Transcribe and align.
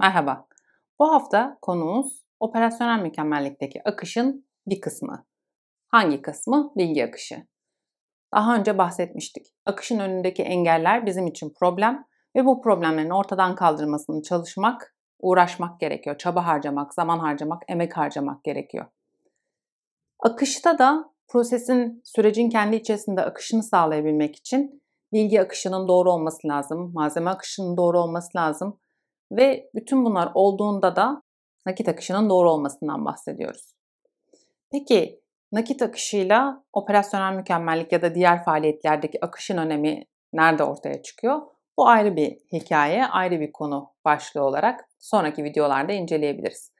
Merhaba. 0.00 0.46
Bu 0.98 1.12
hafta 1.12 1.58
konumuz 1.62 2.24
operasyonel 2.40 3.02
mükemmellikteki 3.02 3.82
akışın 3.84 4.46
bir 4.66 4.80
kısmı. 4.80 5.26
Hangi 5.88 6.22
kısmı? 6.22 6.72
Bilgi 6.76 7.04
akışı. 7.04 7.46
Daha 8.34 8.56
önce 8.56 8.78
bahsetmiştik. 8.78 9.46
Akışın 9.66 9.98
önündeki 9.98 10.42
engeller 10.42 11.06
bizim 11.06 11.26
için 11.26 11.52
problem 11.60 12.04
ve 12.36 12.44
bu 12.44 12.62
problemlerin 12.62 13.10
ortadan 13.10 13.54
kaldırılmasını 13.54 14.22
çalışmak, 14.22 14.96
uğraşmak 15.20 15.80
gerekiyor. 15.80 16.18
Çaba 16.18 16.46
harcamak, 16.46 16.94
zaman 16.94 17.18
harcamak, 17.18 17.62
emek 17.68 17.96
harcamak 17.96 18.44
gerekiyor. 18.44 18.86
Akışta 20.20 20.78
da 20.78 21.14
prosesin, 21.28 22.02
sürecin 22.04 22.50
kendi 22.50 22.76
içerisinde 22.76 23.22
akışını 23.22 23.62
sağlayabilmek 23.62 24.36
için 24.36 24.82
bilgi 25.12 25.40
akışının 25.40 25.88
doğru 25.88 26.12
olması 26.12 26.48
lazım, 26.48 26.92
malzeme 26.94 27.30
akışının 27.30 27.76
doğru 27.76 28.00
olması 28.00 28.38
lazım 28.38 28.80
ve 29.32 29.70
bütün 29.74 30.04
bunlar 30.04 30.30
olduğunda 30.34 30.96
da 30.96 31.22
nakit 31.66 31.88
akışının 31.88 32.30
doğru 32.30 32.50
olmasından 32.50 33.04
bahsediyoruz. 33.04 33.74
Peki 34.70 35.20
nakit 35.52 35.82
akışıyla 35.82 36.64
operasyonel 36.72 37.36
mükemmellik 37.36 37.92
ya 37.92 38.02
da 38.02 38.14
diğer 38.14 38.44
faaliyetlerdeki 38.44 39.24
akışın 39.24 39.56
önemi 39.56 40.04
nerede 40.32 40.64
ortaya 40.64 41.02
çıkıyor? 41.02 41.42
Bu 41.78 41.88
ayrı 41.88 42.16
bir 42.16 42.38
hikaye, 42.52 43.06
ayrı 43.06 43.40
bir 43.40 43.52
konu 43.52 43.92
başlığı 44.04 44.42
olarak 44.42 44.88
sonraki 44.98 45.44
videolarda 45.44 45.92
inceleyebiliriz. 45.92 46.72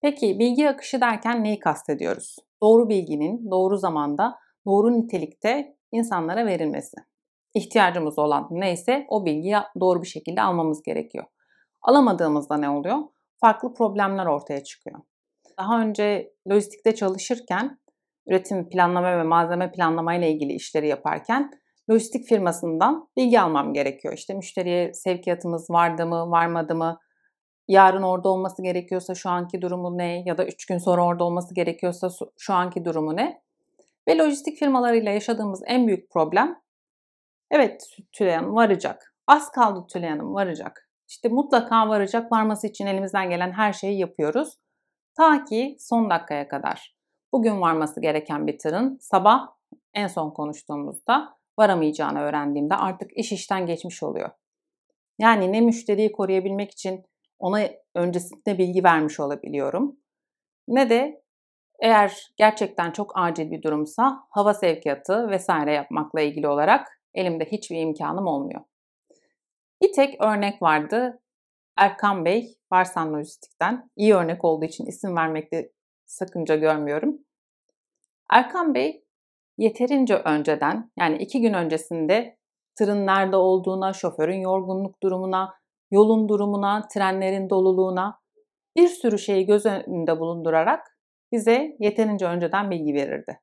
Peki 0.00 0.38
bilgi 0.38 0.68
akışı 0.68 1.00
derken 1.00 1.44
neyi 1.44 1.58
kastediyoruz? 1.58 2.36
Doğru 2.62 2.88
bilginin 2.88 3.50
doğru 3.50 3.76
zamanda, 3.76 4.38
doğru 4.66 4.92
nitelikte 4.92 5.76
insanlara 5.92 6.46
verilmesi. 6.46 6.96
İhtiyacımız 7.54 8.18
olan 8.18 8.48
neyse 8.50 9.06
o 9.08 9.24
bilgiyi 9.24 9.56
doğru 9.80 10.02
bir 10.02 10.06
şekilde 10.06 10.42
almamız 10.42 10.82
gerekiyor. 10.82 11.24
Alamadığımızda 11.88 12.56
ne 12.56 12.70
oluyor? 12.70 12.98
Farklı 13.40 13.74
problemler 13.74 14.26
ortaya 14.26 14.64
çıkıyor. 14.64 15.00
Daha 15.58 15.80
önce 15.80 16.32
lojistikte 16.50 16.94
çalışırken, 16.94 17.78
üretim 18.26 18.68
planlama 18.68 19.18
ve 19.18 19.22
malzeme 19.22 19.72
planlama 19.72 20.14
ile 20.14 20.30
ilgili 20.30 20.52
işleri 20.52 20.88
yaparken 20.88 21.50
lojistik 21.90 22.28
firmasından 22.28 23.08
bilgi 23.16 23.40
almam 23.40 23.72
gerekiyor. 23.72 24.14
İşte 24.14 24.34
müşteriye 24.34 24.94
sevkiyatımız 24.94 25.70
vardı 25.70 26.06
mı, 26.06 26.30
varmadı 26.30 26.74
mı, 26.74 26.98
yarın 27.68 28.02
orada 28.02 28.28
olması 28.28 28.62
gerekiyorsa 28.62 29.14
şu 29.14 29.30
anki 29.30 29.62
durumu 29.62 29.98
ne 29.98 30.22
ya 30.26 30.38
da 30.38 30.46
3 30.46 30.66
gün 30.66 30.78
sonra 30.78 31.04
orada 31.04 31.24
olması 31.24 31.54
gerekiyorsa 31.54 32.08
şu 32.38 32.54
anki 32.54 32.84
durumu 32.84 33.16
ne? 33.16 33.42
Ve 34.08 34.18
lojistik 34.18 34.58
firmalarıyla 34.58 35.12
yaşadığımız 35.12 35.62
en 35.66 35.86
büyük 35.86 36.10
problem 36.10 36.60
evet 37.50 37.96
Tülay 38.12 38.34
Hanım 38.34 38.54
varacak. 38.54 39.14
Az 39.26 39.50
kaldı 39.50 39.86
Tülay 39.92 40.10
Hanım 40.10 40.34
varacak. 40.34 40.87
İşte 41.08 41.28
mutlaka 41.28 41.88
varacak. 41.88 42.32
Varması 42.32 42.66
için 42.66 42.86
elimizden 42.86 43.30
gelen 43.30 43.52
her 43.52 43.72
şeyi 43.72 43.98
yapıyoruz. 43.98 44.58
Ta 45.16 45.44
ki 45.44 45.76
son 45.78 46.10
dakikaya 46.10 46.48
kadar. 46.48 46.96
Bugün 47.32 47.60
varması 47.60 48.00
gereken 48.00 48.46
bir 48.46 48.58
tırın 48.58 48.98
sabah 49.00 49.48
en 49.94 50.06
son 50.06 50.30
konuştuğumuzda 50.30 51.36
varamayacağını 51.58 52.20
öğrendiğimde 52.20 52.74
artık 52.74 53.16
iş 53.16 53.32
işten 53.32 53.66
geçmiş 53.66 54.02
oluyor. 54.02 54.30
Yani 55.18 55.52
ne 55.52 55.60
müşteriyi 55.60 56.12
koruyabilmek 56.12 56.70
için 56.70 57.04
ona 57.38 57.60
öncesinde 57.94 58.58
bilgi 58.58 58.84
vermiş 58.84 59.20
olabiliyorum 59.20 59.96
ne 60.68 60.90
de 60.90 61.22
eğer 61.80 62.32
gerçekten 62.36 62.90
çok 62.90 63.12
acil 63.14 63.50
bir 63.50 63.62
durumsa 63.62 64.26
hava 64.30 64.54
sevkiyatı 64.54 65.30
vesaire 65.30 65.72
yapmakla 65.72 66.20
ilgili 66.20 66.48
olarak 66.48 66.88
elimde 67.14 67.44
hiçbir 67.44 67.80
imkanım 67.80 68.26
olmuyor. 68.26 68.60
Bir 69.82 69.92
tek 69.92 70.22
örnek 70.24 70.62
vardı. 70.62 71.20
Erkan 71.76 72.24
Bey, 72.24 72.58
Varsan 72.72 73.12
Lojistik'ten. 73.12 73.90
İyi 73.96 74.14
örnek 74.14 74.44
olduğu 74.44 74.64
için 74.64 74.86
isim 74.86 75.16
vermekte 75.16 75.72
sakınca 76.06 76.56
görmüyorum. 76.56 77.18
Erkan 78.30 78.74
Bey 78.74 79.04
yeterince 79.58 80.14
önceden 80.14 80.90
yani 80.98 81.18
iki 81.18 81.40
gün 81.40 81.52
öncesinde 81.52 82.38
tırın 82.78 83.06
nerede 83.06 83.36
olduğuna, 83.36 83.92
şoförün 83.92 84.40
yorgunluk 84.40 85.02
durumuna, 85.02 85.54
yolun 85.90 86.28
durumuna, 86.28 86.88
trenlerin 86.88 87.50
doluluğuna 87.50 88.20
bir 88.76 88.88
sürü 88.88 89.18
şeyi 89.18 89.46
göz 89.46 89.66
önünde 89.66 90.20
bulundurarak 90.20 90.98
bize 91.32 91.76
yeterince 91.80 92.26
önceden 92.26 92.70
bilgi 92.70 92.94
verirdi. 92.94 93.40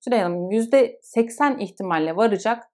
Süleyman 0.00 0.30
Hanım 0.30 0.50
%80 0.50 1.58
ihtimalle 1.58 2.16
varacak 2.16 2.64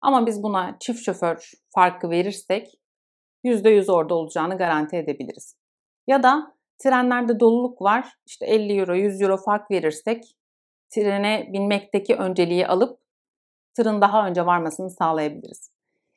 ama 0.00 0.26
biz 0.26 0.42
buna 0.42 0.76
çift 0.80 1.04
şoför 1.04 1.50
farkı 1.74 2.10
verirsek 2.10 2.80
%100 3.44 3.92
orada 3.92 4.14
olacağını 4.14 4.58
garanti 4.58 4.96
edebiliriz. 4.96 5.56
Ya 6.06 6.22
da 6.22 6.56
trenlerde 6.78 7.40
doluluk 7.40 7.82
var. 7.82 8.12
İşte 8.26 8.46
50 8.46 8.80
euro, 8.80 8.94
100 8.94 9.22
euro 9.22 9.36
fark 9.36 9.70
verirsek 9.70 10.24
trene 10.90 11.48
binmekteki 11.52 12.16
önceliği 12.16 12.66
alıp 12.66 13.00
tırın 13.76 14.00
daha 14.00 14.26
önce 14.26 14.46
varmasını 14.46 14.90
sağlayabiliriz. 14.90 15.72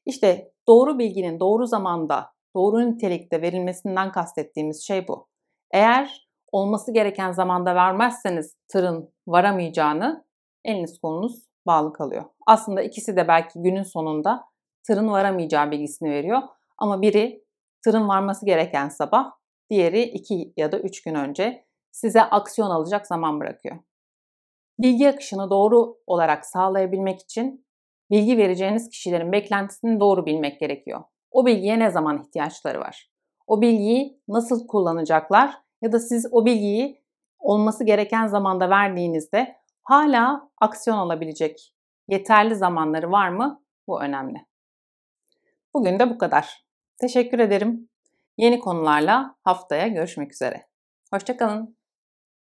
İşte 0.06 0.52
doğru 0.68 1.00
bilginin 1.00 1.40
doğru 1.40 1.68
zamanda, 1.68 2.30
doğru 2.56 2.92
nitelikte 2.92 3.42
verilmesinden 3.42 4.12
kastettiğimiz 4.12 4.88
şey 4.88 5.08
bu. 5.08 5.28
Eğer 5.72 6.28
olması 6.52 6.94
gereken 6.94 7.32
zamanda 7.32 7.76
vermezseniz 7.76 8.56
tırın 8.68 9.14
varamayacağını 9.28 10.26
eliniz 10.66 11.00
kolunuz 11.00 11.53
bağlı 11.66 11.94
kalıyor. 11.94 12.24
Aslında 12.48 12.82
ikisi 12.82 13.16
de 13.16 13.28
belki 13.28 13.62
günün 13.62 13.84
sonunda 13.84 14.46
tırın 14.84 15.12
varamayacağı 15.12 15.72
bilgisini 15.72 16.12
veriyor. 16.12 16.42
Ama 16.78 17.02
biri 17.02 17.44
tırın 17.84 18.08
varması 18.08 18.46
gereken 18.46 18.90
sabah, 18.90 19.32
diğeri 19.70 20.04
iki 20.04 20.54
ya 20.58 20.72
da 20.72 20.80
üç 20.80 21.04
gün 21.04 21.16
önce 21.16 21.66
size 21.92 22.22
aksiyon 22.22 22.70
alacak 22.70 23.08
zaman 23.08 23.40
bırakıyor. 23.40 23.76
Bilgi 24.80 25.10
akışını 25.10 25.50
doğru 25.50 25.98
olarak 26.08 26.46
sağlayabilmek 26.46 27.22
için 27.22 27.66
bilgi 28.12 28.38
vereceğiniz 28.38 28.90
kişilerin 28.90 29.32
beklentisini 29.32 30.00
doğru 30.00 30.26
bilmek 30.26 30.60
gerekiyor. 30.60 31.04
O 31.32 31.46
bilgiye 31.46 31.80
ne 31.80 31.92
zaman 31.92 32.24
ihtiyaçları 32.24 32.80
var? 32.80 33.12
O 33.48 33.62
bilgiyi 33.62 34.22
nasıl 34.28 34.68
kullanacaklar 34.68 35.58
ya 35.82 35.92
da 35.92 36.00
siz 36.00 36.28
o 36.32 36.46
bilgiyi 36.46 37.04
olması 37.40 37.84
gereken 37.84 38.28
zamanda 38.28 38.70
verdiğinizde 38.70 39.56
hala 39.84 40.50
aksiyon 40.62 40.98
alabilecek 40.98 41.74
yeterli 42.08 42.56
zamanları 42.56 43.12
var 43.12 43.30
mı? 43.30 43.64
Bu 43.88 44.02
önemli. 44.02 44.46
Bugün 45.74 46.00
de 46.00 46.10
bu 46.10 46.18
kadar. 46.18 46.66
Teşekkür 47.02 47.40
ederim. 47.40 47.90
Yeni 48.38 48.60
konularla 48.60 49.36
haftaya 49.44 49.88
görüşmek 49.88 50.34
üzere. 50.34 50.68
Hoşçakalın. 51.14 51.78